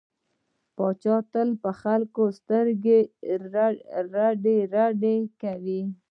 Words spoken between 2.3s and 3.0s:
سترګې